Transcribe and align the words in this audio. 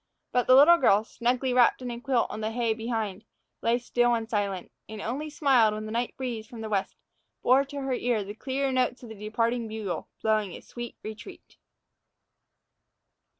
But 0.31 0.47
the 0.47 0.55
little 0.55 0.79
girl, 0.79 1.03
snugly 1.03 1.53
wrapped 1.53 1.79
in 1.79 1.91
a 1.91 1.99
quilt 2.01 2.25
on 2.31 2.41
the 2.41 2.49
hay 2.49 2.73
behind, 2.73 3.23
lay 3.61 3.77
still 3.77 4.15
and 4.15 4.27
silent, 4.27 4.71
and 4.89 4.99
only 4.99 5.29
smiled 5.29 5.75
when 5.75 5.85
the 5.85 5.91
night 5.91 6.17
breeze 6.17 6.47
from 6.47 6.61
the 6.61 6.69
west 6.69 6.95
bore 7.43 7.63
to 7.65 7.81
her 7.81 7.93
ear 7.93 8.23
the 8.23 8.33
clear 8.33 8.71
notes 8.71 9.03
of 9.03 9.09
the 9.09 9.15
departing 9.15 9.67
bugle 9.67 10.07
blowing 10.23 10.53
a 10.53 10.61
sweet 10.61 10.97
retreat. 11.03 11.55